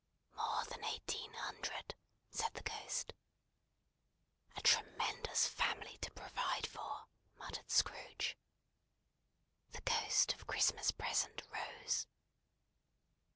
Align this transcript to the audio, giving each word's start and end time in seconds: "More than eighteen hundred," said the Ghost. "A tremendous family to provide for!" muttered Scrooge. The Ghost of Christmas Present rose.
"More 0.35 0.63
than 0.65 0.83
eighteen 0.83 1.31
hundred," 1.35 1.93
said 2.31 2.55
the 2.55 2.63
Ghost. 2.63 3.13
"A 4.55 4.61
tremendous 4.63 5.45
family 5.45 5.99
to 5.99 6.09
provide 6.09 6.65
for!" 6.65 7.05
muttered 7.37 7.69
Scrooge. 7.69 8.35
The 9.73 9.81
Ghost 9.81 10.33
of 10.33 10.47
Christmas 10.47 10.89
Present 10.89 11.43
rose. 11.53 12.07